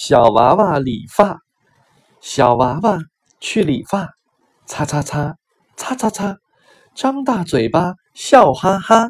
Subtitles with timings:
[0.00, 1.40] 小娃娃理发。
[2.20, 3.00] 小娃娃
[3.40, 4.10] 去理发。
[4.64, 5.34] 擦擦擦
[5.76, 6.36] 擦擦擦
[6.94, 9.08] 张大嘴巴笑哈哈。